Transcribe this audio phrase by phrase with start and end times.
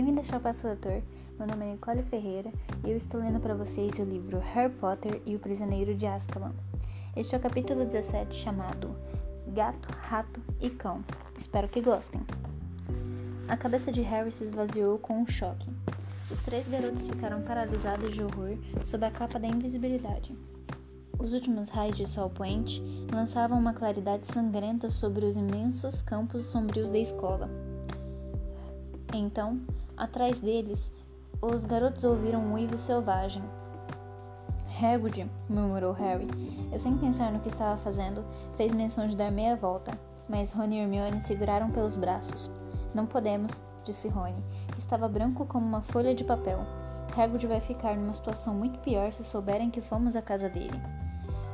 [0.00, 1.02] Bem-vindo ao Chapa Leitor.
[1.38, 2.50] Meu nome é Nicole Ferreira
[2.82, 6.54] e eu estou lendo para vocês o livro Harry Potter e o Prisioneiro de Azkaban.
[7.14, 8.96] Este é o capítulo 17 chamado
[9.48, 11.04] Gato, Rato e Cão.
[11.36, 12.22] Espero que gostem.
[13.46, 15.68] A cabeça de Harry se esvaziou com um choque.
[16.30, 18.56] Os três garotos ficaram paralisados de horror
[18.86, 20.34] sob a capa da invisibilidade.
[21.18, 22.82] Os últimos raios de sol poente
[23.12, 27.50] lançavam uma claridade sangrenta sobre os imensos campos sombrios da escola.
[29.12, 29.60] Então,
[30.00, 30.90] atrás deles,
[31.42, 33.42] os garotos ouviram um uivo selvagem.
[34.80, 36.26] Hagrid, murmurou Harry,
[36.72, 38.24] e sem pensar no que estava fazendo,
[38.56, 39.92] fez menção de dar meia volta,
[40.26, 42.50] mas Rony e Hermione seguraram pelos braços.
[42.94, 44.42] Não podemos, disse Rony,
[44.72, 46.60] que estava branco como uma folha de papel.
[47.14, 50.80] Hagrid vai ficar numa situação muito pior se souberem que fomos à casa dele.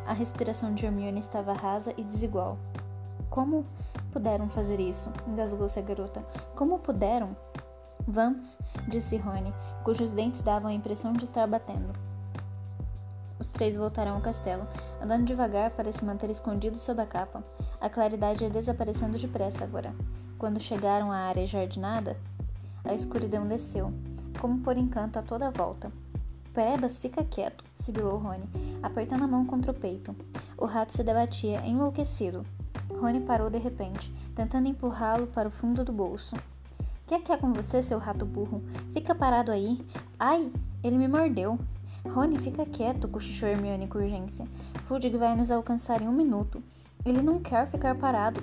[0.07, 2.57] A respiração de Hermione estava rasa e desigual.
[3.29, 3.67] Como
[4.13, 5.11] puderam fazer isso?
[5.27, 6.25] engasgou-se a garota.
[6.55, 7.37] Como puderam?
[8.09, 11.93] Vamos, disse Rony, cujos dentes davam a impressão de estar batendo.
[13.39, 14.67] Os três voltaram ao castelo,
[15.03, 17.43] andando devagar para se manter escondidos sob a capa.
[17.81, 19.93] A claridade ia desaparecendo depressa agora.
[20.39, 22.17] Quando chegaram à área jardinada,
[22.85, 23.93] a escuridão desceu,
[24.41, 25.91] como por encanto a toda a volta.
[26.55, 28.49] Perebas, fica quieto, sibilou Rony,
[28.83, 30.15] apertando a mão contra o peito.
[30.57, 32.47] O rato se debatia, enlouquecido.
[33.01, 36.37] Rony parou de repente, tentando empurrá-lo para o fundo do bolso.
[37.07, 38.61] Que é que é com você, seu rato burro?
[38.93, 39.81] Fica parado aí.
[40.19, 40.51] Ai,
[40.83, 41.57] ele me mordeu.
[42.09, 44.45] Rony, fica quieto, cochichou Hermione com urgência.
[44.87, 46.63] Fudge vai nos alcançar em um minuto.
[47.05, 48.41] Ele não quer ficar parado.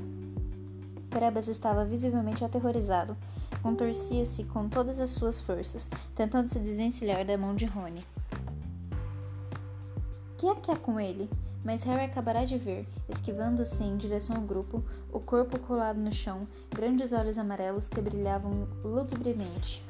[1.09, 3.17] Perebas estava visivelmente aterrorizado.
[3.61, 8.03] Contorcia-se com todas as suas forças, tentando se desvencilhar da mão de Rony.
[10.37, 11.29] Que é que é com ele?
[11.63, 16.47] Mas Harry acabará de ver, esquivando-se em direção ao grupo, o corpo colado no chão,
[16.69, 19.83] grandes olhos amarelos que brilhavam lugubremente.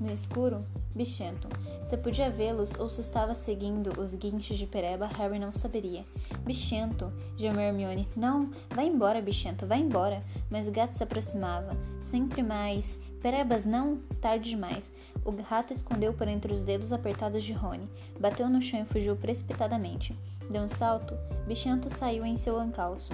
[0.00, 0.64] No escuro,
[0.94, 1.48] bichento.
[1.84, 6.04] Se podia vê-los ou se estava seguindo os guinchos de Pereba, Harry não saberia.
[6.44, 8.08] Bichento, gemeu Hermione.
[8.16, 10.20] Não, vai embora, bichento, vai embora.
[10.50, 12.98] Mas o gato se aproximava, sempre mais.
[13.22, 14.92] Perebas, não, tarde demais.
[15.24, 17.88] O rato escondeu por entre os dedos apertados de Rony,
[18.18, 20.18] bateu no chão e fugiu precipitadamente.
[20.50, 21.16] Deu um salto,
[21.46, 23.12] Bichento saiu em seu encalço.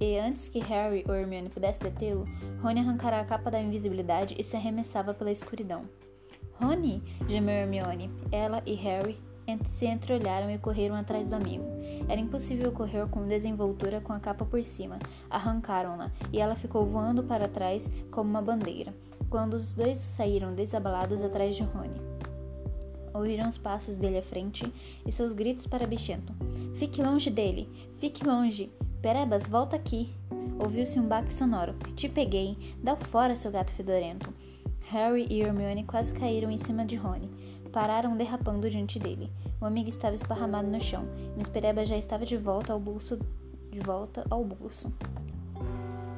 [0.00, 2.26] E antes que Harry ou Hermione pudesse detê-lo,
[2.62, 5.84] Rony arrancara a capa da invisibilidade e se arremessava pela escuridão.
[6.60, 7.02] Rony!
[7.28, 8.10] gemeu Hermione.
[8.32, 9.18] Ela e Harry
[9.64, 11.64] se entreolharam e correram atrás do amigo.
[12.08, 14.98] Era impossível correr com desenvoltura com a capa por cima.
[15.28, 18.94] Arrancaram-na e ela ficou voando para trás como uma bandeira,
[19.32, 21.98] quando os dois saíram desabalados atrás de Rony.
[23.14, 24.70] Ouviram os passos dele à frente
[25.06, 26.34] e seus gritos para Bichento.
[26.74, 27.66] Fique longe dele!
[27.96, 28.70] Fique longe!
[29.00, 30.12] Perebas, volta aqui!
[30.62, 31.74] Ouviu-se um baque sonoro.
[31.96, 32.76] Te peguei!
[32.82, 34.30] Dá fora, seu gato fedorento!
[34.90, 37.30] Harry e Hermione quase caíram em cima de Rony.
[37.72, 39.32] Pararam derrapando diante dele.
[39.58, 41.06] O amigo estava esparramado no chão.
[41.38, 43.18] Miss Pereba já estava de volta ao bolso.
[43.70, 44.92] De volta ao bolso.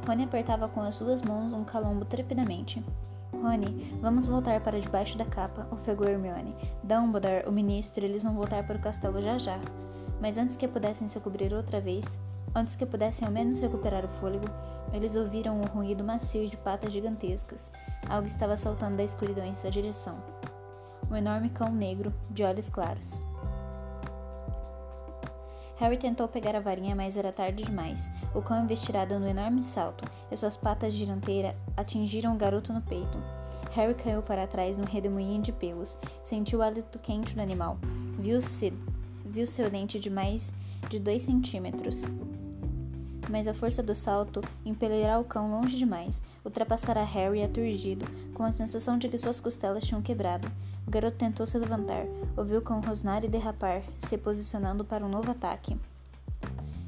[0.06, 2.84] Rony apertava com as duas mãos um calombo trepidamente.
[3.32, 6.54] Rony, vamos voltar para debaixo da capa, ofegou Hermione.
[6.82, 9.58] Dumbledore, o ministro, eles vão voltar para o castelo já já.
[10.20, 12.18] Mas antes que pudessem se cobrir outra vez,
[12.54, 14.46] antes que pudessem ao menos recuperar o fôlego,
[14.92, 17.72] eles ouviram um ruído macio de patas gigantescas.
[18.08, 20.16] Algo estava saltando da escuridão em sua direção
[21.10, 23.20] um enorme cão negro, de olhos claros.
[25.76, 28.10] Harry tentou pegar a varinha, mas era tarde demais.
[28.34, 32.80] O cão investirá dando um enorme salto, e suas patas dianteiras atingiram o garoto no
[32.80, 33.18] peito.
[33.72, 35.98] Harry caiu para trás num redemoinho de pelos.
[36.22, 37.76] Sentiu o hálito quente do animal.
[38.18, 38.72] Viu, -se,
[39.24, 40.54] viu seu dente de mais
[40.88, 42.04] de dois centímetros.
[43.28, 46.22] Mas a força do salto impelirá o cão longe demais.
[46.44, 50.46] Ultrapassará Harry aturdido, com a sensação de que suas costelas tinham quebrado.
[50.86, 52.06] O garoto tentou se levantar,
[52.36, 55.76] ouviu o cão rosnar e derrapar, se posicionando para um novo ataque.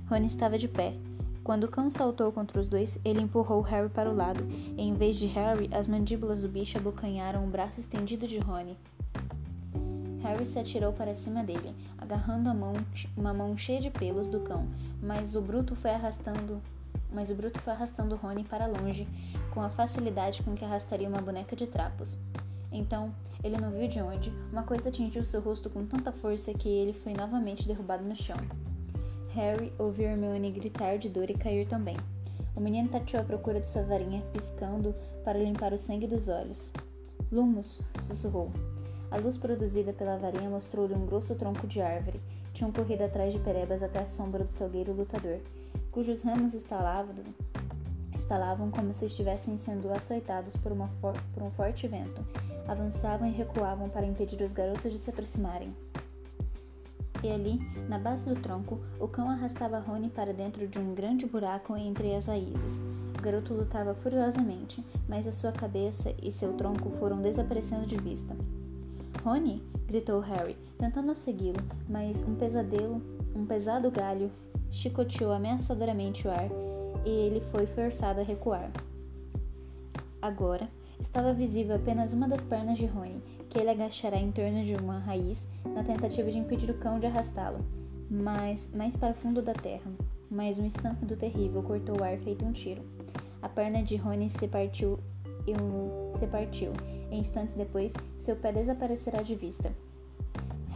[0.09, 0.95] Rony estava de pé.
[1.43, 4.95] Quando o cão saltou contra os dois, ele empurrou Harry para o lado, e em
[4.95, 8.77] vez de Harry, as mandíbulas do bicho abocanharam o braço estendido de Rony.
[10.23, 12.73] Harry se atirou para cima dele, agarrando mão,
[13.17, 14.67] uma mão cheia de pelos do cão,
[15.01, 16.61] mas o bruto foi arrastando,
[17.13, 19.07] mas o bruto foi arrastando Rony para longe,
[19.55, 22.19] com a facilidade com que arrastaria uma boneca de trapos.
[22.77, 23.11] Então,
[23.43, 26.93] ele não viu de onde, uma coisa atingiu seu rosto com tanta força que ele
[26.93, 28.37] foi novamente derrubado no chão.
[29.31, 31.97] Harry ouviu Hermione gritar de dor e cair também.
[32.55, 34.95] O menino tateou à procura de sua varinha, piscando
[35.25, 36.71] para limpar o sangue dos olhos.
[37.33, 38.53] Lumos, sussurrou.
[39.11, 42.21] A luz produzida pela varinha mostrou-lhe um grosso tronco de árvore.
[42.53, 45.39] Tinham corrido atrás de Perebas até a sombra do salgueiro lutador,
[45.91, 47.15] cujos ramos estalavam,
[48.27, 52.27] estalavam como se estivessem sendo açoitados por, for por um forte vento.
[52.67, 55.73] Avançavam e recuavam para impedir os garotos de se aproximarem.
[57.23, 61.25] E ali, na base do tronco, o cão arrastava Rony para dentro de um grande
[61.25, 62.81] buraco entre as raízes.
[63.17, 68.37] O garoto lutava furiosamente, mas a sua cabeça e seu tronco foram desaparecendo de vista.
[69.25, 69.63] Rony!
[69.87, 73.01] gritou Harry, tentando segui-lo, mas um pesadelo,
[73.37, 74.33] um pesado galho
[74.73, 76.51] chicoteou ameaçadoramente o ar
[77.07, 78.69] e ele foi forçado a recuar.
[80.21, 80.69] Agora,
[81.01, 84.99] estava visível apenas uma das pernas de Rony, que ele agachará em torno de uma
[84.99, 87.65] raiz na tentativa de impedir o cão de arrastá-lo,
[88.11, 89.91] mas mais para o fundo da terra.
[90.29, 92.83] Mas um estampido terrível cortou o ar feito um tiro.
[93.41, 94.99] A perna de Rony se partiu
[95.47, 96.13] e um...
[96.19, 96.73] se partiu.
[97.13, 99.73] E instantes depois, seu pé desaparecerá de vista.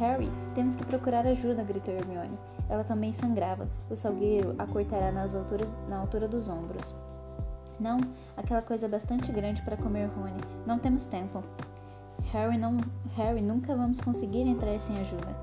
[0.01, 2.39] Harry, temos que procurar ajuda, gritou Hermione.
[2.71, 3.69] Ela também sangrava.
[3.91, 6.95] O salgueiro a cortará nas alturas, na altura dos ombros.
[7.79, 8.01] Não,
[8.35, 10.41] aquela coisa é bastante grande para comer Rony.
[10.67, 11.45] Não temos tempo.
[12.33, 12.79] Harry, não,
[13.15, 15.37] Harry, nunca vamos conseguir entrar sem ajuda.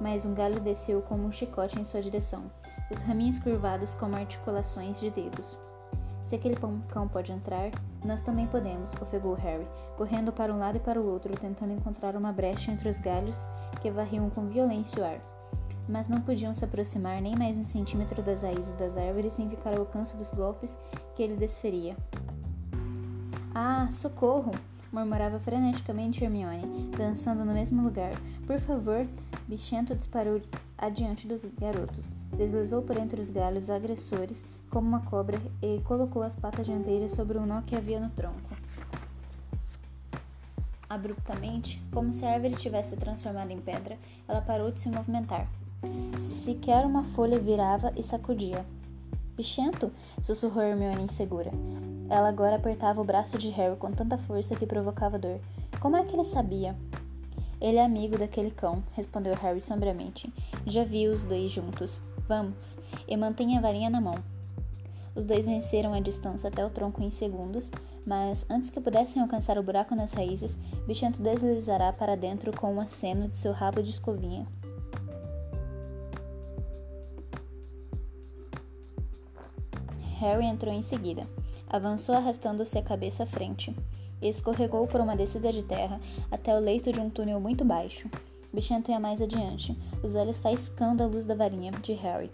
[0.00, 2.44] Mas um galho desceu como um chicote em sua direção,
[2.92, 5.58] os raminhos curvados como articulações de dedos.
[6.24, 6.56] Se aquele
[6.88, 7.70] cão pode entrar,
[8.04, 9.66] nós também podemos, ofegou Harry,
[9.96, 13.46] correndo para um lado e para o outro, tentando encontrar uma brecha entre os galhos
[13.84, 15.20] que varriam com violência o ar.
[15.86, 19.74] Mas não podiam se aproximar nem mais um centímetro das raízes das árvores sem ficar
[19.74, 20.74] ao alcance dos golpes
[21.14, 21.94] que ele desferia.
[23.54, 24.52] Ah, socorro!
[24.90, 28.12] murmurava freneticamente Hermione, dançando no mesmo lugar.
[28.46, 29.06] Por favor!
[29.46, 30.40] Bichento disparou
[30.78, 36.34] adiante dos garotos, deslizou por entre os galhos agressores como uma cobra e colocou as
[36.34, 38.63] patas dianteiras sobre um nó que havia no tronco.
[40.88, 43.98] Abruptamente, como se a árvore tivesse transformado em pedra,
[44.28, 45.48] ela parou de se movimentar.
[46.18, 48.64] Sequer uma folha virava e sacudia.
[49.36, 49.92] Bichento!
[50.22, 51.50] sussurrou Hermione insegura.
[52.08, 55.40] Ela agora apertava o braço de Harry com tanta força que provocava dor.
[55.80, 56.76] Como é que ele sabia?
[57.60, 60.32] Ele é amigo daquele cão, respondeu Harry sombriamente.
[60.66, 62.02] Já vi os dois juntos.
[62.28, 64.14] Vamos, e mantenha a varinha na mão.
[65.14, 67.70] Os dois venceram a distância até o tronco em segundos,
[68.04, 72.80] mas antes que pudessem alcançar o buraco nas raízes, Bichento deslizará para dentro com um
[72.80, 74.44] aceno de seu rabo de escovinha.
[80.18, 81.26] Harry entrou em seguida.
[81.68, 83.74] Avançou arrastando-se a cabeça à frente
[84.22, 86.00] e escorregou por uma descida de terra
[86.30, 88.08] até o leito de um túnel muito baixo.
[88.52, 92.30] Bichento ia mais adiante, os olhos faiscando a luz da varinha de Harry.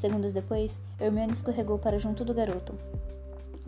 [0.00, 2.72] Segundos depois, Hermione escorregou para junto do garoto.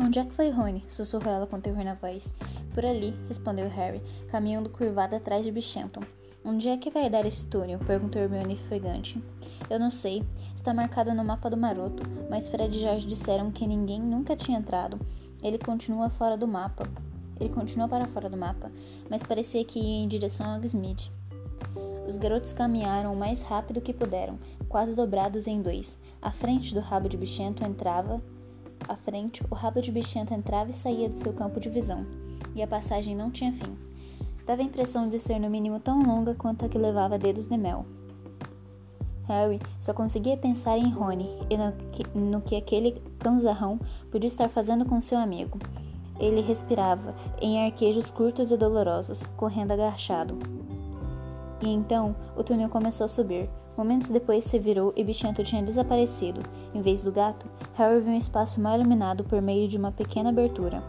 [0.00, 0.82] Onde é que foi Rony?
[0.88, 2.34] sussurrou ela com terror na voz.
[2.72, 4.00] Por ali, respondeu Harry,
[4.30, 6.00] caminhando curvado atrás de Bichenton.
[6.42, 7.78] Onde é que vai dar esse túnel?
[7.80, 9.22] perguntou Hermione ofegante.
[9.68, 10.24] Eu não sei.
[10.56, 14.58] Está marcado no mapa do maroto, mas Fred e George disseram que ninguém nunca tinha
[14.58, 14.98] entrado.
[15.42, 16.84] Ele continua fora do mapa.
[17.38, 18.72] Ele continua para fora do mapa,
[19.10, 21.12] mas parecia que ia em direção a Hogsmeade.
[22.08, 24.38] Os garotos caminharam o mais rápido que puderam,
[24.72, 25.98] quase dobrados em dois.
[26.22, 28.22] À frente do rabo de bichento entrava.
[28.88, 32.06] À frente, o rabo de bichento entrava e saía de seu campo de visão,
[32.54, 33.76] e a passagem não tinha fim.
[34.46, 37.56] Dava a impressão de ser no mínimo tão longa quanto a que levava dedos de
[37.56, 37.84] mel.
[39.28, 43.78] Harry só conseguia pensar em Rony e no que, no que aquele canzarrão
[44.10, 45.58] podia estar fazendo com seu amigo.
[46.18, 50.38] Ele respirava em arquejos curtos e dolorosos, correndo agachado.
[51.60, 53.48] E então o túnel começou a subir.
[53.76, 56.42] Momentos depois se virou e Bichento tinha desaparecido.
[56.74, 60.28] Em vez do gato, Harry viu um espaço mal iluminado por meio de uma pequena
[60.28, 60.82] abertura.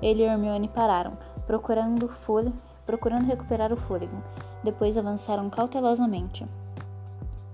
[0.00, 2.10] Ele e Hermione pararam, procurando,
[2.86, 4.16] procurando recuperar o fôlego.
[4.64, 6.46] Depois avançaram cautelosamente.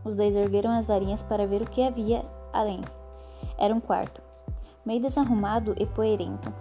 [0.05, 2.81] Os dois ergueram as varinhas para ver o que havia além.
[3.59, 4.21] Era um quarto,
[4.85, 6.53] meio desarrumado e poeirento.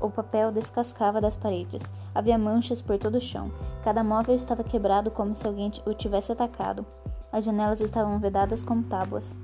[0.00, 1.82] O papel descascava das paredes.
[2.14, 3.52] Havia manchas por todo o chão.
[3.84, 6.84] Cada móvel estava quebrado como se alguém o tivesse atacado.
[7.32, 9.34] As janelas estavam vedadas como tábuas.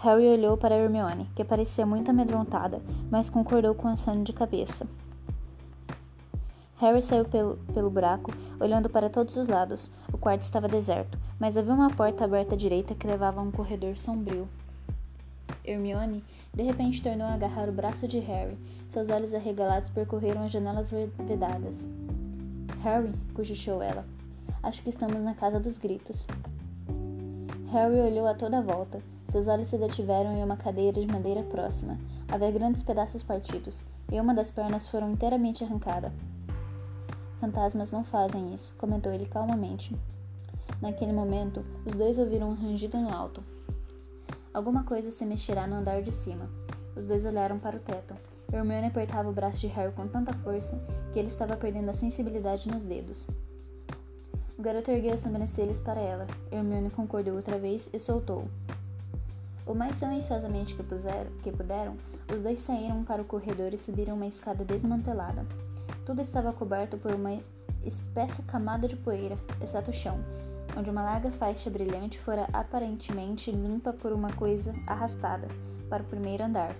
[0.00, 4.86] Harry olhou para Hermione, que parecia muito amedrontada, mas concordou com a ação de cabeça.
[6.76, 8.30] Harry saiu pelo, pelo buraco,
[8.60, 9.90] olhando para todos os lados.
[10.12, 13.50] O quarto estava deserto, mas havia uma porta aberta à direita que levava a um
[13.50, 14.46] corredor sombrio.
[15.64, 18.58] Hermione de repente tornou a agarrar o braço de Harry.
[18.88, 21.90] Seus olhos arregalados percorreram as janelas vedadas.
[22.82, 24.04] Harry, cochichou ela.
[24.62, 26.26] Acho que estamos na casa dos gritos.
[27.72, 29.00] Harry olhou a toda a volta.
[29.28, 31.96] Seus olhos se detiveram em uma cadeira de madeira próxima.
[32.26, 36.12] Havia grandes pedaços partidos, e uma das pernas foram inteiramente arrancada.
[37.40, 39.96] Fantasmas não fazem isso, comentou ele calmamente.
[40.82, 43.40] Naquele momento, os dois ouviram um rangido no alto.
[44.52, 46.50] Alguma coisa se mexerá no andar de cima.
[46.96, 48.16] Os dois olharam para o teto.
[48.52, 50.76] Hermione apertava o braço de Harry com tanta força
[51.12, 53.28] que ele estava perdendo a sensibilidade nos dedos.
[54.60, 56.26] O garoto ergueu as sobrancelhas para ela.
[56.52, 58.46] Hermione concordou outra vez e soltou.
[59.64, 61.96] O mais silenciosamente que, puseram, que puderam,
[62.30, 65.46] os dois saíram para o corredor e subiram uma escada desmantelada.
[66.04, 67.38] Tudo estava coberto por uma
[67.86, 70.20] espessa camada de poeira, exceto o chão,
[70.76, 75.48] onde uma larga faixa brilhante fora aparentemente limpa por uma coisa arrastada
[75.88, 76.76] para o primeiro andar.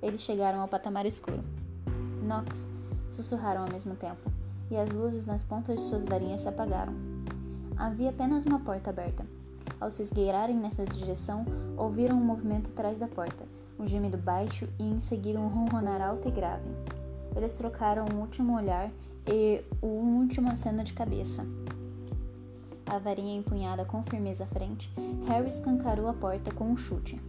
[0.00, 1.42] Eles chegaram ao patamar escuro.
[2.22, 2.70] Nox,
[3.10, 4.30] sussurraram ao mesmo tempo,
[4.70, 6.94] e as luzes nas pontas de suas varinhas se apagaram.
[7.76, 9.24] Havia apenas uma porta aberta.
[9.80, 11.44] Ao se esgueirarem nessa direção,
[11.76, 13.44] ouviram um movimento atrás da porta,
[13.78, 16.68] um gemido baixo e em seguida um ronronar alto e grave.
[17.36, 18.90] Eles trocaram um último olhar
[19.26, 21.46] e uma última cena de cabeça.
[22.86, 24.90] A varinha empunhada com firmeza à frente,
[25.26, 27.20] Harry escancarou a porta com um chute.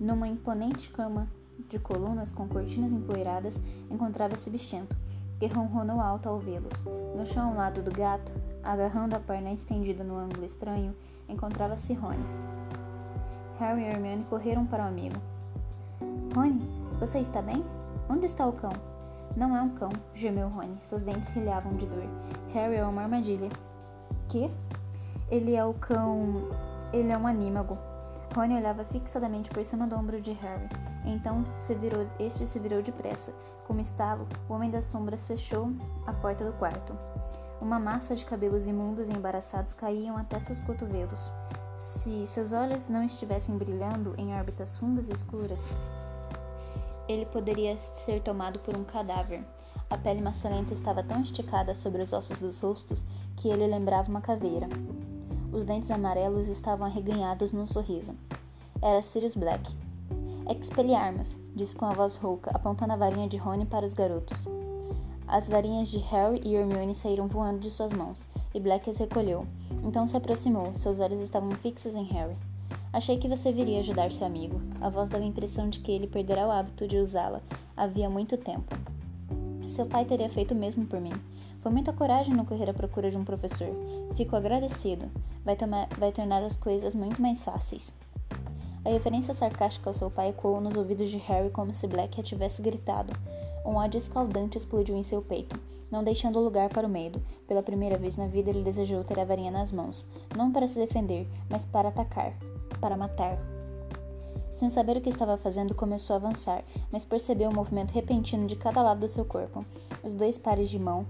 [0.00, 1.28] Numa imponente cama
[1.68, 4.96] de colunas com cortinas empoeiradas, encontrava-se Bicento,
[5.38, 6.84] que ronronou alto ao vê-los.
[7.16, 10.94] No chão ao lado do gato, agarrando a perna estendida no ângulo estranho,
[11.28, 12.24] encontrava-se Rony.
[13.58, 15.16] Harry e Hermione correram para o amigo.
[16.34, 16.60] Rony,
[16.98, 17.64] você está bem?
[18.08, 18.72] Onde está o cão?
[19.36, 20.76] Não é um cão, gemeu Rony.
[20.80, 22.04] Seus dentes rilhavam de dor.
[22.52, 23.48] Harry é uma armadilha.
[24.28, 24.50] Que?
[25.30, 26.48] Ele é o cão.
[26.92, 27.78] Ele é um anímago.
[28.34, 30.68] Rony olhava fixadamente por cima do ombro de Harry.
[31.04, 33.32] Então se virou, este se virou depressa.
[33.66, 35.72] Com um estalo, o Homem das Sombras fechou
[36.06, 36.96] a porta do quarto.
[37.60, 41.32] Uma massa de cabelos imundos e embaraçados caíam até seus cotovelos.
[41.76, 45.70] Se seus olhos não estivessem brilhando em órbitas fundas e escuras,
[47.08, 49.44] ele poderia ser tomado por um cadáver.
[49.90, 53.04] A pele maçalenta estava tão esticada sobre os ossos dos rostos
[53.36, 54.68] que ele lembrava uma caveira.
[55.52, 58.14] Os dentes amarelos estavam arreganhados num sorriso.
[58.80, 59.91] Era Sirius Black.
[60.52, 64.46] Expelliarmus, disse com a voz rouca, apontando a varinha de Rony para os garotos.
[65.26, 69.46] As varinhas de Harry e Hermione saíram voando de suas mãos, e Black as recolheu.
[69.82, 72.36] Então se aproximou, seus olhos estavam fixos em Harry.
[72.92, 74.60] Achei que você viria ajudar seu amigo.
[74.80, 77.40] A voz dava a impressão de que ele perderá o hábito de usá-la
[77.76, 78.76] havia muito tempo.
[79.70, 81.12] Seu pai teria feito o mesmo por mim.
[81.60, 83.68] Foi muita coragem não correr à procura de um professor.
[84.14, 85.10] Fico agradecido.
[85.44, 87.94] Vai, tomar, vai tornar as coisas muito mais fáceis.
[88.84, 92.22] A referência sarcástica ao seu pai ecoou nos ouvidos de Harry como se Black a
[92.22, 93.12] tivesse gritado.
[93.64, 95.58] Um ódio escaldante explodiu em seu peito,
[95.88, 97.22] não deixando lugar para o medo.
[97.46, 100.04] Pela primeira vez na vida, ele desejou ter a varinha nas mãos,
[100.36, 102.32] não para se defender, mas para atacar,
[102.80, 103.38] para matar.
[104.52, 108.46] Sem saber o que estava fazendo, começou a avançar, mas percebeu o um movimento repentino
[108.46, 109.64] de cada lado do seu corpo.
[110.02, 111.06] Os dois pares de mão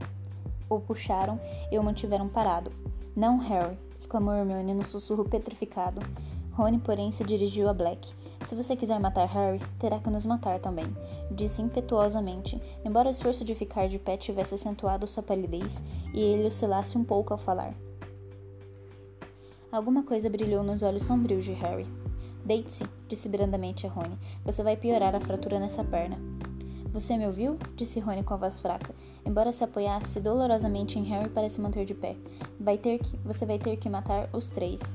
[0.68, 2.70] o puxaram e o mantiveram parado.
[3.16, 3.78] Não, Harry!
[3.98, 6.00] exclamou Hermione no sussurro petrificado.
[6.52, 8.12] Rony, porém, se dirigiu a Black.
[8.46, 10.86] Se você quiser matar Harry, terá que nos matar também,
[11.30, 15.82] disse impetuosamente, embora o esforço de ficar de pé tivesse acentuado sua palidez
[16.12, 17.74] e ele oscilasse um pouco ao falar.
[19.70, 21.86] Alguma coisa brilhou nos olhos sombrios de Harry.
[22.44, 24.18] Deite-se, disse brandamente a Rony.
[24.44, 26.18] Você vai piorar a fratura nessa perna.
[26.92, 27.56] Você me ouviu?
[27.74, 28.94] disse Rony com a voz fraca,
[29.24, 32.16] embora se apoiasse dolorosamente em Harry para se manter de pé.
[32.60, 34.94] Vai ter que, você vai ter que matar os três.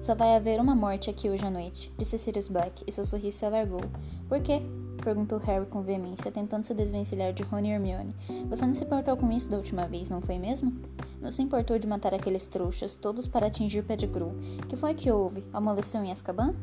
[0.00, 3.36] Só vai haver uma morte aqui hoje à noite, disse Sirius Black, e seu sorriso
[3.36, 3.82] se alargou.
[4.28, 4.62] Por quê?
[5.04, 8.14] perguntou Harry com veemência, tentando se desvencilhar de Rony e Hermione.
[8.48, 10.72] Você não se importou com isso da última vez, não foi mesmo?
[11.20, 14.32] Não se importou de matar aqueles trouxas, todos para atingir Pettigrew.
[14.68, 15.44] Que foi que houve?
[15.52, 16.54] Amoleceu em Azkaban?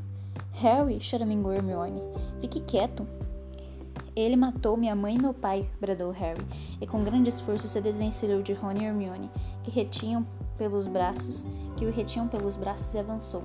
[0.54, 2.02] Harry, choramingou Hermione.
[2.42, 3.08] Fique quieto.
[4.16, 6.44] Ele matou minha mãe e meu pai, bradou Harry,
[6.82, 9.30] e com grande esforço se desvencilhou de Rony e Hermione,
[9.64, 10.26] que retinham
[10.58, 11.46] pelos braços,
[11.78, 13.44] que o retinham pelos braços e avançou.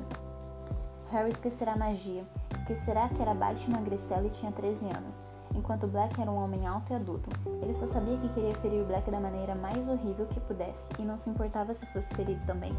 [1.10, 2.24] Harry esquecerá a magia,
[2.56, 5.22] esquecerá que era baixo e e tinha 13 anos,
[5.54, 7.28] enquanto Black era um homem alto e adulto.
[7.60, 11.18] Ele só sabia que queria ferir Black da maneira mais horrível que pudesse, e não
[11.18, 12.74] se importava se fosse ferido também.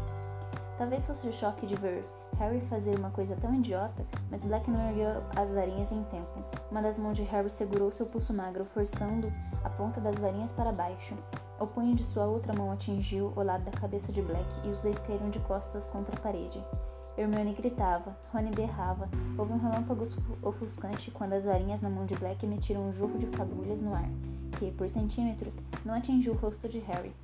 [0.76, 2.04] Talvez fosse o choque de ver
[2.38, 6.44] Harry fazer uma coisa tão idiota, mas Black não ergueu as varinhas em tempo.
[6.70, 10.72] Uma das mãos de Harry segurou seu pulso magro, forçando a ponta das varinhas para
[10.72, 11.14] baixo.
[11.60, 14.80] O punho de sua outra mão atingiu o lado da cabeça de Black e os
[14.80, 16.62] dois caíram de costas contra a parede.
[17.16, 19.08] Hermione gritava, Rony berrava.
[19.38, 20.04] Houve um relâmpago
[20.42, 24.08] ofuscante quando as varinhas na mão de Black emitiram um jorro de fagulhas no ar,
[24.58, 27.14] que, por centímetros, não atingiu o rosto de Harry.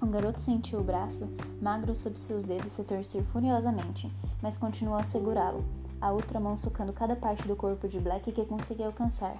[0.00, 1.28] O garoto sentiu o braço,
[1.60, 5.62] magro sob seus dedos, se torcer furiosamente, mas continuou a segurá-lo,
[6.00, 9.36] a outra mão socando cada parte do corpo de Black que conseguia alcançar.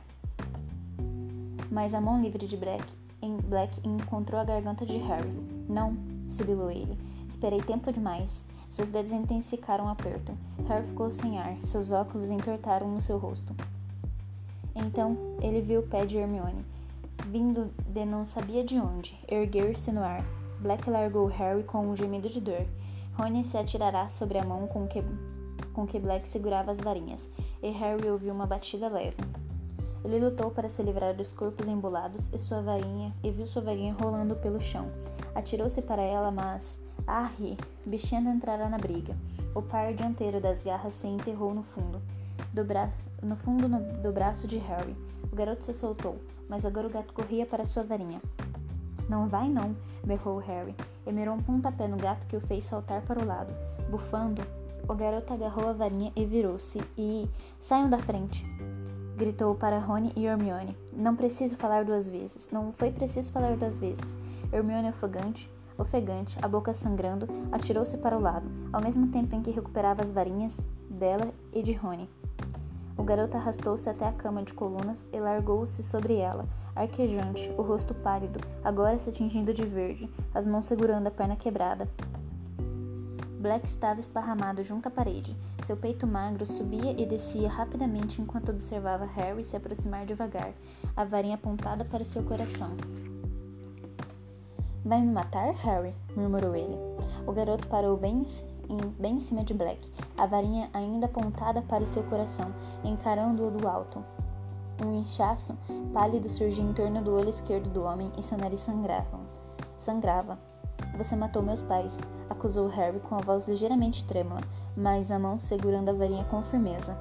[1.71, 2.85] Mas a mão livre de Black,
[3.29, 5.31] Black encontrou a garganta de Harry.
[5.69, 5.97] Não,
[6.29, 6.99] sibilou ele.
[7.29, 8.45] Esperei tempo demais.
[8.71, 10.33] Seus dedos intensificaram o aperto.
[10.69, 11.57] Harry ficou sem ar.
[11.65, 13.55] Seus óculos entortaram no seu rosto.
[14.75, 16.65] Então ele viu o pé de Hermione,
[17.27, 20.25] vindo de não sabia de onde, erguer-se no ar.
[20.61, 22.65] Black largou Harry com um gemido de dor.
[23.15, 25.03] Rony se atirará sobre a mão com que,
[25.73, 27.29] com que Black segurava as varinhas,
[27.63, 29.17] e Harry ouviu uma batida leve.
[30.05, 33.95] Ele lutou para se livrar dos corpos embolados e sua varinha e viu sua varinha
[33.95, 34.91] rolando pelo chão.
[35.35, 37.57] Atirou-se para ela, mas Arre!
[37.85, 39.17] Bichento entrara na briga.
[39.55, 42.01] O par dianteiro das garras se enterrou no fundo,
[42.53, 42.91] do bra...
[43.23, 43.81] no fundo no...
[44.01, 44.95] do braço de Harry.
[45.33, 46.17] O garoto se soltou,
[46.49, 48.21] mas agora o gato corria para sua varinha.
[49.09, 50.75] Não vai não, berrou Harry,
[51.07, 53.53] e mirou um pontapé no gato que o fez saltar para o lado.
[53.91, 54.43] Bufando,
[54.89, 57.29] o garoto agarrou a varinha e virou-se, e...
[57.59, 58.47] Saiam da frente!
[59.21, 60.75] Gritou para Rony e Hermione.
[60.95, 62.49] Não preciso falar duas vezes.
[62.51, 64.17] Não foi preciso falar duas vezes.
[64.51, 65.47] Hermione ofegante,
[65.77, 70.11] ofegante, a boca sangrando, atirou-se para o lado, ao mesmo tempo em que recuperava as
[70.11, 70.59] varinhas
[70.89, 72.09] dela e de Rony.
[72.97, 77.93] O garoto arrastou-se até a cama de colunas e largou-se sobre ela, arquejante, o rosto
[77.93, 81.87] pálido, agora se tingindo de verde, as mãos segurando a perna quebrada.
[83.41, 85.35] Black estava esparramado junto à parede.
[85.67, 90.53] Seu peito magro subia e descia rapidamente enquanto observava Harry se aproximar devagar,
[90.95, 92.77] a varinha apontada para seu coração.
[94.85, 95.95] Vai me matar, Harry?
[96.15, 96.77] murmurou ele.
[97.27, 98.27] O garoto parou bem
[98.69, 102.53] em, bem em cima de Black, a varinha ainda apontada para seu coração,
[102.85, 104.05] encarando-o do alto.
[104.85, 105.57] Um inchaço
[105.95, 109.19] pálido surgia em torno do olho esquerdo do homem e seu nariz sangrava.
[109.83, 110.50] Sangrava.
[111.01, 114.43] Você matou meus pais, acusou Harry com a voz ligeiramente trêmula,
[114.77, 116.95] mas a mão segurando a varinha com firmeza.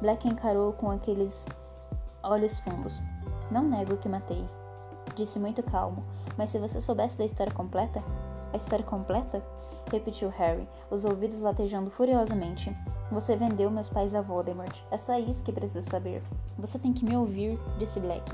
[0.00, 1.44] Black encarou com aqueles
[2.22, 3.02] olhos fundos.
[3.50, 4.42] Não nego que matei,
[5.14, 6.02] disse muito calmo,
[6.38, 8.02] mas se você soubesse da história completa?
[8.50, 9.42] A história completa?
[9.92, 12.74] repetiu Harry, os ouvidos latejando furiosamente.
[13.10, 14.76] Você vendeu meus pais a Voldemort.
[14.90, 16.22] É só isso que preciso saber.
[16.58, 18.30] Você tem que me ouvir, disse Black.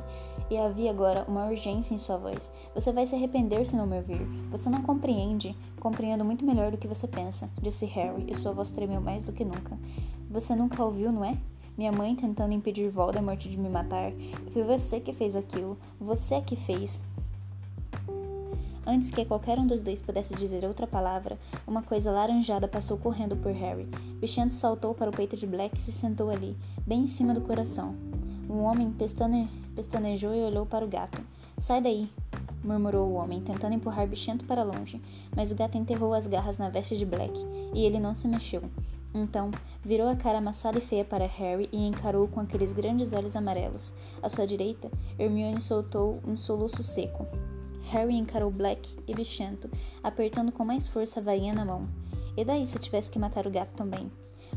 [0.51, 2.39] E havia agora uma urgência em sua voz.
[2.75, 4.27] Você vai se arrepender se não me ouvir.
[4.51, 5.57] Você não compreende.
[5.79, 9.33] Compreendo muito melhor do que você pensa, disse Harry, e sua voz tremeu mais do
[9.33, 9.79] que nunca.
[10.31, 11.37] Você nunca ouviu, não é?
[11.77, 14.13] Minha mãe tentando impedir Voldemort de me matar.
[14.53, 15.79] Foi você que fez aquilo.
[16.01, 17.01] Você é que fez.
[18.87, 23.35] Antes que qualquer um dos dois pudesse dizer outra palavra, uma coisa laranjada passou correndo
[23.35, 23.89] por Harry.
[24.25, 26.57] Bichento saltou para o peito de Black e se sentou ali,
[26.87, 27.95] bem em cima do coração.
[28.49, 29.51] Um homem pestane...
[29.77, 31.21] pestanejou e olhou para o gato.
[31.59, 32.09] Sai daí,
[32.65, 34.99] murmurou o homem, tentando empurrar Bichento para longe,
[35.37, 37.39] mas o gato enterrou as garras na veste de Black
[37.75, 38.63] e ele não se mexeu.
[39.13, 39.51] Então,
[39.85, 43.93] virou a cara amassada e feia para Harry e encarou com aqueles grandes olhos amarelos.
[44.23, 47.27] À sua direita, Hermione soltou um soluço seco.
[47.91, 49.69] Harry encarou Black e Bichento,
[50.03, 51.87] apertando com mais força a varinha na mão.
[52.37, 54.11] E daí se tivesse que matar o gato também?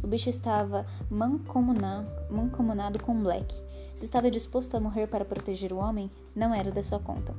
[0.03, 3.53] O bicho estava mancomunado, com Black.
[3.95, 7.35] Se estava disposto a morrer para proteger o homem, não era da sua conta.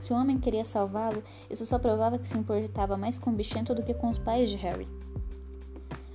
[0.00, 3.74] Se o homem queria salvá-lo, isso só provava que se importava mais com o bichento
[3.74, 4.88] do que com os pais de Harry.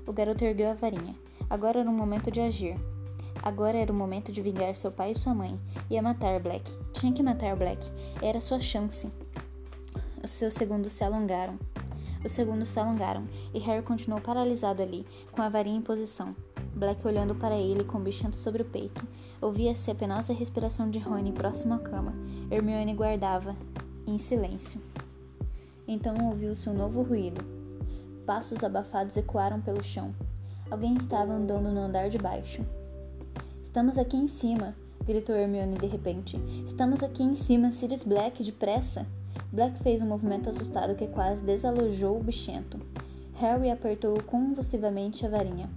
[0.06, 1.16] O garoto ergueu a varinha.
[1.50, 2.76] Agora era o momento de agir.
[3.42, 5.60] Agora era o momento de vingar seu pai e sua mãe.
[5.90, 6.70] Ia matar Black.
[6.94, 7.80] Tinha que matar Black.
[8.22, 9.10] Era sua chance.
[10.24, 11.58] Os seus segundos se alongaram.
[12.24, 16.36] Os segundos se alongaram e Harry continuou paralisado ali, com a varinha em posição.
[16.76, 19.06] Black olhando para ele com o bichento sobre o peito.
[19.42, 22.14] Ouvia-se a penosa respiração de Rony próximo à cama.
[22.52, 23.56] Hermione guardava,
[24.06, 24.82] em silêncio.
[25.88, 27.44] Então ouviu-se um novo ruído.
[28.26, 30.14] Passos abafados ecoaram pelo chão.
[30.70, 32.62] Alguém estava andando no andar de baixo.
[33.64, 34.76] Estamos aqui em cima,
[35.06, 36.38] gritou Hermione de repente.
[36.66, 39.06] Estamos aqui em cima, Sirius Black, depressa!
[39.52, 42.80] Black fez um movimento assustado que quase desalojou o bichento.
[43.36, 45.70] Harry apertou convulsivamente a varinha.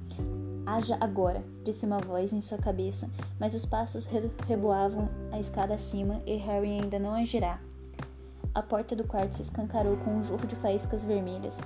[0.66, 4.08] Haja agora, disse uma voz em sua cabeça, mas os passos
[4.46, 7.60] reboavam a escada acima e Harry ainda não agirá.
[8.54, 11.56] A porta do quarto se escancarou com um jorro de faíscas vermelhas,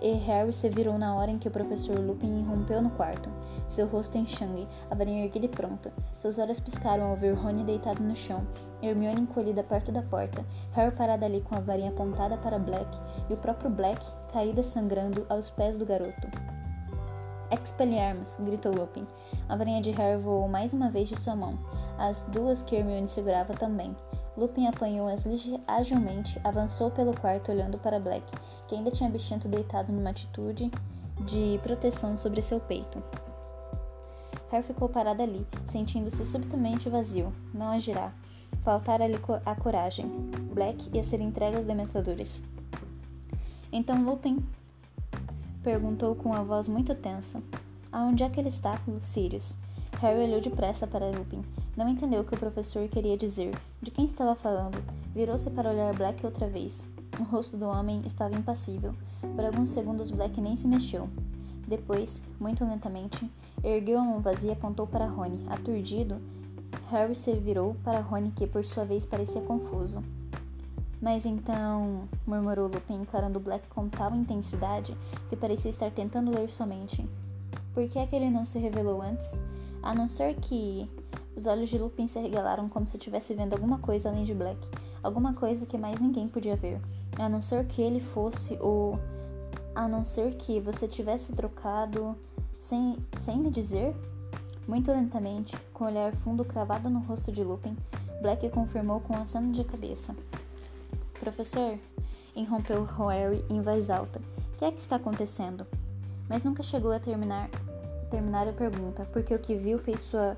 [0.00, 3.28] e Harry se virou na hora em que o professor Lupin irrompeu no quarto
[3.74, 5.92] seu rosto em sangue, a varinha erguida e pronta.
[6.14, 8.46] Seus olhos piscaram ao ver Rony deitado no chão,
[8.80, 12.88] Hermione encolhida perto da porta, Harry parado ali com a varinha apontada para Black
[13.28, 14.00] e o próprio Black
[14.32, 16.28] caída sangrando aos pés do garoto.
[17.50, 18.36] Expelliarmus!
[18.40, 19.06] gritou Lupin.
[19.48, 21.58] A varinha de Harry voou mais uma vez de sua mão,
[21.98, 23.94] as duas que Hermione segurava também.
[24.36, 25.24] Lupin apanhou-as
[25.66, 28.24] agilmente, avançou pelo quarto olhando para Black,
[28.66, 30.70] que ainda tinha bichento deitado numa atitude
[31.24, 33.02] de proteção sobre seu peito.
[34.50, 37.32] Harry ficou parado ali, sentindo-se subitamente vazio.
[37.52, 38.12] Não agirá.
[38.62, 40.06] Faltara-lhe a coragem.
[40.52, 42.42] Black ia ser entregue aos dementadores.
[43.72, 44.38] Então Lupin
[45.62, 47.42] perguntou com a voz muito tensa:
[47.90, 49.56] Aonde é que ele está, Sirius?
[50.00, 51.42] Harry olhou depressa para Lupin.
[51.76, 53.52] Não entendeu o que o professor queria dizer.
[53.82, 54.80] De quem estava falando?
[55.12, 56.86] Virou-se para olhar Black outra vez.
[57.18, 58.94] O rosto do homem estava impassível.
[59.34, 61.08] Por alguns segundos, Black nem se mexeu.
[61.66, 63.28] Depois, muito lentamente,
[63.62, 65.44] ergueu a mão vazia e apontou para Rony.
[65.48, 66.20] Aturdido,
[66.90, 70.00] Harry se virou para Rony, que por sua vez parecia confuso.
[71.00, 74.96] Mas então, murmurou Lupin, encarando Black com tal intensidade
[75.28, 77.04] que parecia estar tentando ler somente.
[77.74, 79.34] Por que é que ele não se revelou antes?
[79.82, 80.88] A não ser que
[81.36, 84.58] os olhos de Lupin se regalaram como se estivesse vendo alguma coisa além de Black,
[85.02, 86.80] alguma coisa que mais ninguém podia ver.
[87.18, 88.98] A não ser que ele fosse o.
[89.74, 92.16] A não ser que você tivesse trocado
[92.60, 93.94] sem, sem me dizer?
[94.66, 97.76] Muito lentamente, com o olhar fundo cravado no rosto de Lupin,
[98.22, 100.16] Black confirmou com um aceno de cabeça.
[101.20, 101.78] Professor,
[102.34, 104.20] interrompeu Harry em voz alta.
[104.54, 105.66] O que é que está acontecendo?
[106.28, 107.50] Mas nunca chegou a terminar,
[108.10, 110.36] terminar a pergunta, porque o que viu fez sua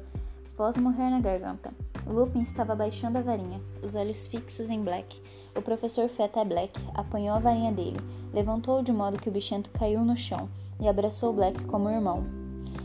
[0.57, 1.71] voz morrer na garganta.
[2.07, 5.21] Lupin estava baixando a varinha, os olhos fixos em Black.
[5.55, 8.01] O professor foi até Black, apanhou a varinha dele,
[8.33, 10.49] levantou-o de modo que o bichento caiu no chão
[10.81, 12.25] e abraçou Black como irmão.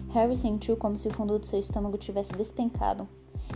[0.10, 3.08] Harry sentiu como se o fundo do seu estômago tivesse despencado.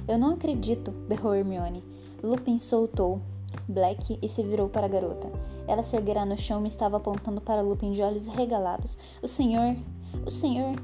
[0.07, 1.83] Eu não acredito, berrou Hermione.
[2.23, 3.19] Lupin soltou
[3.67, 5.29] Black e se virou para a garota.
[5.67, 8.97] Ela se erguera no chão e estava apontando para Lupin de olhos regalados.
[9.21, 9.75] O senhor.
[10.25, 10.75] O senhor.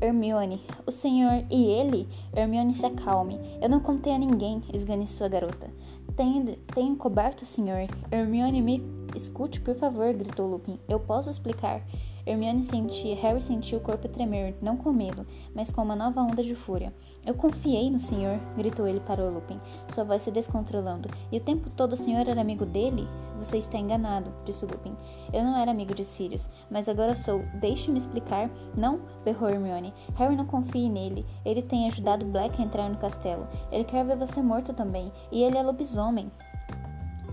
[0.00, 2.08] Hermione, o senhor e ele?
[2.34, 3.38] Hermione, se acalme.
[3.60, 5.70] Eu não contei a ninguém, esganiçou a garota.
[6.16, 7.86] Tenho, tenho coberto o senhor.
[8.10, 8.82] Hermione, me
[9.14, 10.78] escute, por favor, gritou Lupin.
[10.88, 11.82] Eu posso explicar.
[12.26, 16.42] Hermione sentia, Harry sentiu o corpo tremer, não com medo, mas com uma nova onda
[16.42, 16.92] de fúria.
[17.24, 21.08] Eu confiei no senhor, gritou ele para o Lupin, sua voz se descontrolando.
[21.30, 23.08] E o tempo todo o senhor era amigo dele?
[23.40, 24.94] Você está enganado, disse Lupin.
[25.32, 27.42] Eu não era amigo de Sirius, mas agora sou.
[27.54, 28.50] Deixe-me explicar.
[28.76, 29.94] Não, berrou Hermione.
[30.14, 31.24] Harry não confie nele.
[31.42, 33.48] Ele tem ajudado Black a entrar no castelo.
[33.72, 35.10] Ele quer ver você morto também.
[35.32, 36.30] E ele é lobisomem.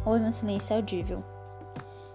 [0.06, 1.22] Houve um silêncio audível.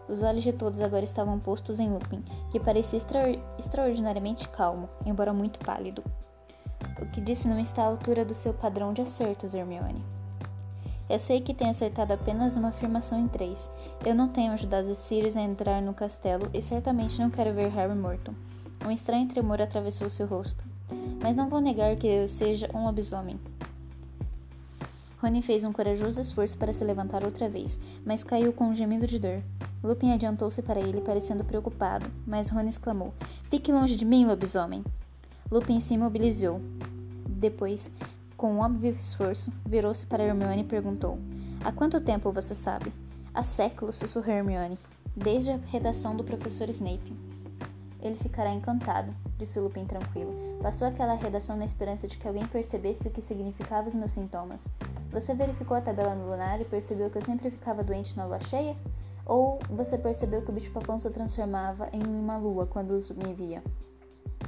[0.08, 5.32] Os olhos de todos agora estavam postos em Lupin, que parecia extra extraordinariamente calmo, embora
[5.32, 6.02] muito pálido.
[7.00, 10.04] O que disse não está à altura do seu padrão de acertos, Hermione.
[11.08, 13.70] Eu sei que tenho acertado apenas uma afirmação em três.
[14.04, 17.94] Eu não tenho ajudado Sirius a entrar no castelo e certamente não quero ver Harry
[17.94, 18.34] morto.
[18.86, 20.64] Um estranho tremor atravessou seu rosto.
[21.22, 23.38] Mas não vou negar que eu seja um lobisomem.
[25.20, 29.06] Rony fez um corajoso esforço para se levantar outra vez, mas caiu com um gemido
[29.06, 29.42] de dor.
[29.82, 33.12] Lupin adiantou-se para ele, parecendo preocupado, mas Rony exclamou:
[33.50, 34.84] Fique longe de mim, lobisomem!
[35.50, 36.60] Lupin se imobilizou.
[37.28, 37.90] Depois,
[38.36, 41.18] com um óbvio esforço, virou-se para Hermione e perguntou:
[41.64, 42.92] Há quanto tempo você sabe?
[43.34, 44.78] Há séculos, sussurrou Hermione.
[45.16, 47.16] Desde a redação do professor Snape.
[48.00, 50.32] Ele ficará encantado, disse Lupin tranquilo.
[50.62, 54.64] Passou aquela redação na esperança de que alguém percebesse o que significavam os meus sintomas.
[55.10, 58.40] Você verificou a tabela no lunar e percebeu que eu sempre ficava doente na lua
[58.48, 58.76] cheia?
[59.24, 63.62] Ou você percebeu que o bicho-papão se transformava em uma lua quando me via?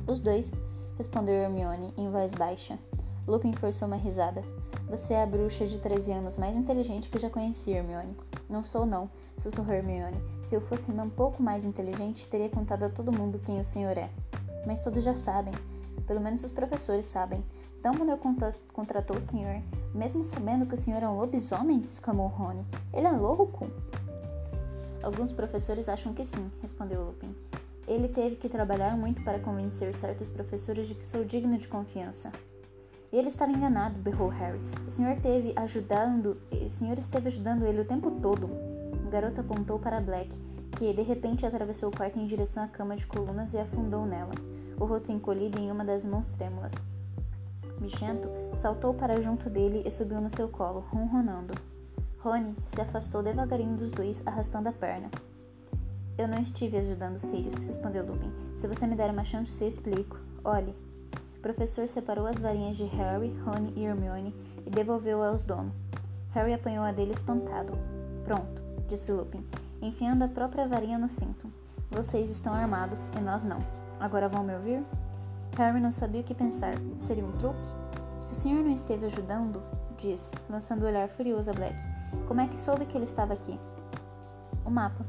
[0.06, 0.50] Os dois,
[0.98, 2.78] respondeu Hermione em voz baixa.
[3.26, 4.42] Lupin forçou uma risada.
[4.88, 8.16] Você é a bruxa de 13 anos mais inteligente que já conheci, Hermione.
[8.48, 9.08] Não sou, não,
[9.38, 10.20] sussurrou Hermione.
[10.44, 13.96] Se eu fosse um pouco mais inteligente, teria contado a todo mundo quem o senhor
[13.96, 14.10] é.
[14.66, 15.54] Mas todos já sabem.
[16.06, 17.42] Pelo menos os professores sabem.
[17.82, 19.60] Dumbledore contra contratou o senhor,
[19.94, 21.82] mesmo sabendo que o senhor é um lobisomem?
[21.90, 22.64] exclamou Rony.
[22.92, 23.66] Ele é louco?
[25.04, 27.34] Alguns professores acham que sim, respondeu Lupin.
[27.86, 32.32] Ele teve que trabalhar muito para convencer certos professores de que sou digno de confiança.
[33.12, 34.60] Ele estava enganado, berrou Harry.
[34.86, 38.74] O senhor teve ajudando, o senhor esteve ajudando ele o tempo todo
[39.14, 40.28] garota apontou para Black,
[40.76, 44.34] que de repente atravessou o quarto em direção à cama de colunas e afundou nela,
[44.76, 46.72] o rosto encolhido em uma das mãos trêmulas.
[47.80, 51.54] Michento saltou para junto dele e subiu no seu colo, ronronando.
[52.24, 55.10] Rony se afastou devagarinho dos dois, arrastando a perna.
[56.16, 58.32] Eu não estive ajudando Sirius, respondeu Lupin.
[58.56, 60.18] Se você me der uma chance, eu explico.
[60.42, 60.74] Olhe.
[61.36, 64.34] O professor separou as varinhas de Harry, Rony e Hermione
[64.64, 65.74] e devolveu-a aos donos.
[66.30, 67.74] Harry apanhou a dele espantado.
[68.24, 69.44] Pronto disse Lupin,
[69.80, 71.50] enfiando a própria varinha no cinto.
[71.90, 73.58] Vocês estão armados e nós não.
[74.00, 74.82] Agora vão me ouvir?
[75.56, 76.74] Harry não sabia o que pensar.
[77.00, 77.66] Seria um truque?
[78.18, 79.62] Se o senhor não esteve ajudando,
[79.98, 81.76] disse, lançando o olhar furioso a Black,
[82.26, 83.58] como é que soube que ele estava aqui?
[84.64, 85.04] O mapa.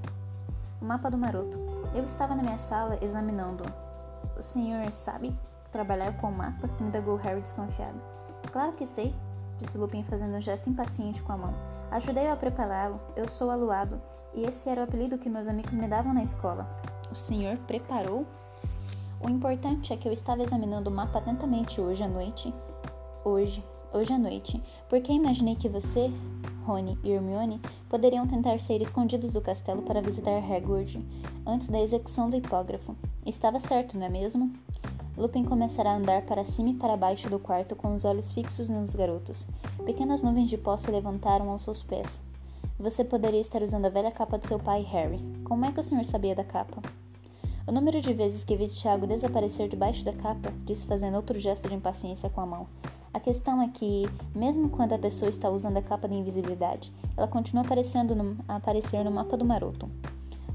[0.81, 1.57] O mapa do maroto.
[1.93, 4.37] Eu estava na minha sala examinando-o.
[4.37, 5.37] O senhor sabe
[5.71, 6.69] trabalhar com o mapa?
[6.79, 7.99] indagou Harry desconfiado.
[8.51, 9.15] Claro que sei,
[9.57, 11.53] disse Lupin fazendo um gesto impaciente com a mão.
[11.91, 12.99] Ajudei-o a prepará-lo.
[13.15, 14.01] Eu sou aluado,
[14.33, 16.67] e esse era o apelido que meus amigos me davam na escola.
[17.11, 18.25] O senhor preparou?
[19.21, 22.53] O importante é que eu estava examinando o mapa atentamente hoje à noite.
[23.23, 23.63] Hoje,
[23.93, 26.11] hoje à noite, porque imaginei que você,
[26.65, 30.99] Rony e Hermione poderiam tentar sair escondidos do castelo para visitar Hagrid
[31.45, 32.95] antes da execução do hipógrafo.
[33.25, 34.51] Estava certo, não é mesmo?
[35.15, 38.67] Lupin começará a andar para cima e para baixo do quarto com os olhos fixos
[38.67, 39.47] nos garotos.
[39.86, 42.19] Pequenas nuvens de pó se levantaram aos seus pés.
[42.78, 45.19] Você poderia estar usando a velha capa de seu pai, Harry.
[45.45, 46.82] Como é que o senhor sabia da capa?
[47.65, 51.69] O número de vezes que vi Tiago desaparecer debaixo da capa, disse fazendo outro gesto
[51.69, 52.67] de impaciência com a mão.
[53.15, 54.04] A questão é que,
[54.36, 58.58] mesmo quando a pessoa está usando a capa de invisibilidade, ela continua aparecendo no, a
[58.58, 59.89] aparecer no mapa do maroto.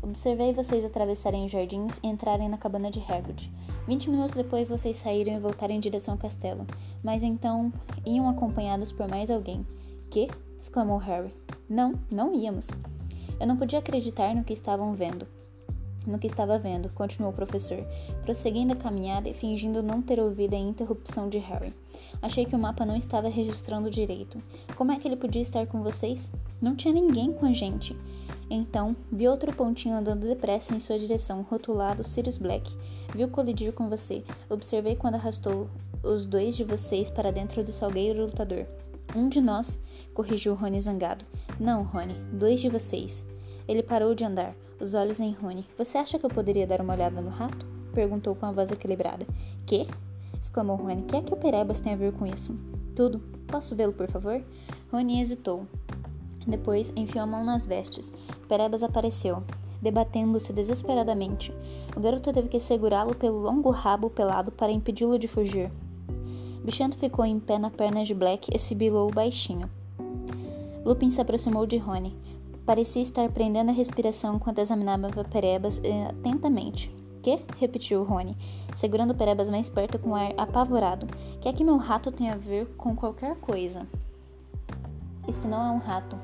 [0.03, 3.51] Observei vocês atravessarem os jardins e entrarem na cabana de Hagrid.
[3.89, 6.67] Vinte minutos depois vocês saíram e voltaram em direção ao castelo,
[7.03, 7.73] mas então
[8.05, 9.67] iam acompanhados por mais alguém.
[10.11, 10.29] Que?
[10.61, 11.35] exclamou Harry.
[11.67, 12.69] Não, não íamos.
[13.41, 15.27] Eu não podia acreditar no que estavam vendo
[16.07, 17.85] no que estava vendo, continuou o professor,
[18.23, 21.75] prosseguindo a caminhada e fingindo não ter ouvido a interrupção de Harry.
[22.23, 24.39] Achei que o mapa não estava registrando direito.
[24.77, 26.31] Como é que ele podia estar com vocês?
[26.61, 27.97] Não tinha ninguém com a gente.
[28.49, 32.71] Então, vi outro pontinho andando depressa em sua direção, rotulado Sirius Black.
[33.15, 34.25] Viu colidir com você.
[34.49, 35.69] Observei quando arrastou
[36.03, 38.67] os dois de vocês para dentro do salgueiro lutador.
[39.15, 39.79] Um de nós,
[40.15, 41.25] corrigiu Rony zangado.
[41.59, 43.25] Não, Rony, dois de vocês.
[43.69, 45.67] Ele parou de andar os olhos em Rony.
[45.77, 47.67] Você acha que eu poderia dar uma olhada no rato?
[47.93, 49.27] Perguntou com a voz equilibrada.
[49.67, 49.87] Que?
[50.41, 51.03] exclamou Rony.
[51.03, 52.57] Que é que o Perebas tem a ver com isso?
[52.97, 53.21] Tudo.
[53.47, 54.43] Posso vê-lo, por favor?
[54.91, 55.67] Rony hesitou.
[56.47, 58.13] Depois enfiou a mão nas vestes.
[58.49, 59.43] Perebas apareceu,
[59.83, 61.53] debatendo-se desesperadamente.
[61.95, 65.71] O garoto teve que segurá-lo pelo longo rabo pelado para impedi-lo de fugir.
[66.65, 69.71] Bichento ficou em pé na perna de Black e sibilou baixinho.
[70.85, 72.17] Lupin se aproximou de Rony.
[72.71, 76.89] Parecia estar prendendo a respiração enquanto examinava Perebas eh, atentamente.
[77.21, 77.45] Que?
[77.59, 78.37] repetiu Rony,
[78.77, 81.05] segurando Perebas mais perto com um ar apavorado.
[81.41, 83.89] Que é que meu rato tem a ver com qualquer coisa?
[85.27, 86.17] Isso não é um rato,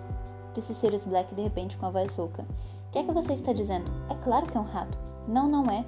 [0.54, 2.46] disse Sirius Black de repente com a voz rouca.
[2.92, 3.90] Que é que você está dizendo?
[4.08, 4.96] É claro que é um rato.
[5.26, 5.84] Não, não é,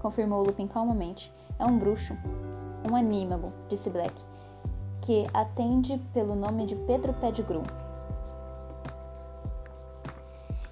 [0.00, 1.32] confirmou Lupin calmamente.
[1.58, 2.16] É um bruxo.
[2.88, 4.14] Um anímago, disse Black,
[5.02, 7.64] que atende pelo nome de Pedro Pettigrew.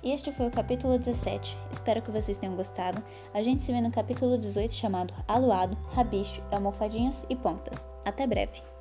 [0.05, 1.57] Este foi o capítulo 17.
[1.73, 3.03] Espero que vocês tenham gostado.
[3.33, 7.88] A gente se vê no capítulo 18 chamado Aluado, Rabicho, Almofadinhas e Pontas.
[8.05, 8.74] Até breve!